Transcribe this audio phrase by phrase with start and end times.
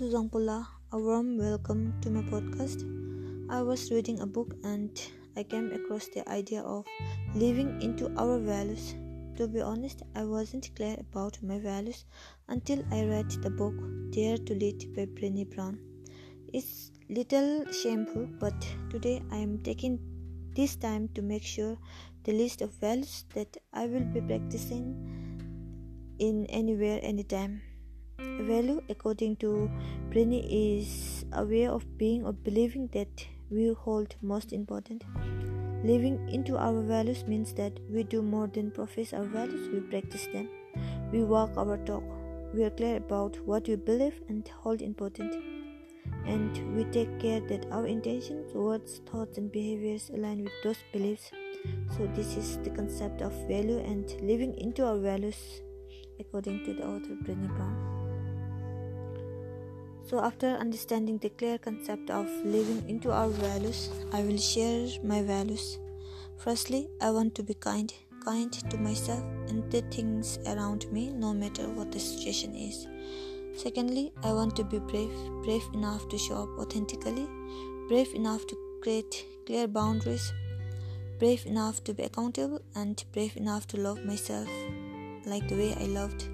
[0.00, 2.82] Zongpula, a warm welcome to my podcast.
[3.50, 4.90] I was reading a book and
[5.36, 6.86] I came across the idea of
[7.34, 8.94] living into our values.
[9.36, 12.06] To be honest, I wasn't clear about my values
[12.48, 13.74] until I read the book
[14.10, 15.78] Dare to Lead by Brené Brown.
[16.54, 18.54] It's little shameful, but
[18.88, 20.00] today I am taking
[20.56, 21.76] this time to make sure
[22.24, 27.60] the list of values that I will be practicing in anywhere anytime.
[28.40, 29.70] Value, according to
[30.10, 35.04] Brené, is a way of being or believing that we hold most important.
[35.84, 40.26] Living into our values means that we do more than profess our values, we practice
[40.32, 40.48] them.
[41.12, 42.04] We walk our talk.
[42.54, 45.34] We are clear about what we believe and hold important.
[46.26, 51.30] And we take care that our intentions, words, thoughts, and behaviors align with those beliefs.
[51.96, 55.62] So, this is the concept of value and living into our values,
[56.20, 58.01] according to the author Brené Brown.
[60.12, 65.22] So, after understanding the clear concept of living into our values, I will share my
[65.22, 65.78] values.
[66.36, 67.90] Firstly, I want to be kind,
[68.22, 72.86] kind to myself and the things around me, no matter what the situation is.
[73.56, 77.26] Secondly, I want to be brave, brave enough to show up authentically,
[77.88, 80.30] brave enough to create clear boundaries,
[81.20, 84.50] brave enough to be accountable, and brave enough to love myself
[85.24, 86.28] like the way I loved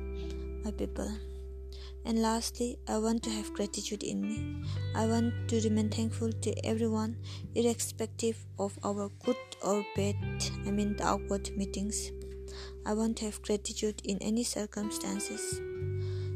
[0.64, 1.12] my people.
[2.08, 4.64] And lastly, I want to have gratitude in me.
[4.94, 7.18] I want to remain thankful to everyone,
[7.54, 10.16] irrespective of our good or bad,
[10.66, 12.10] I mean, the awkward meetings.
[12.86, 15.60] I want to have gratitude in any circumstances.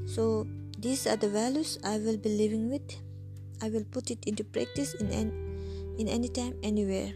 [0.05, 0.47] So,
[0.79, 2.95] these are the values I will be living with.
[3.63, 5.11] I will put it into practice in,
[5.99, 7.15] in any time, anywhere.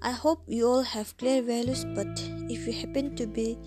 [0.00, 2.06] I hope you all have clear values, but
[2.48, 3.58] if you happen to be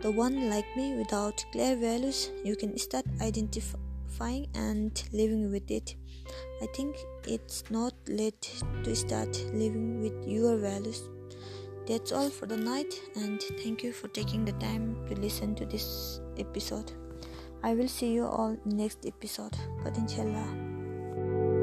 [0.00, 5.96] the one like me without clear values you can start identifying and living with it.
[6.62, 6.96] I think
[7.26, 11.02] it's not late to start living with your values.
[11.86, 15.66] That's all for the night and thank you for taking the time to listen to
[15.66, 16.92] this episode.
[17.62, 19.56] I will see you all next episode.
[19.82, 21.57] But inshallah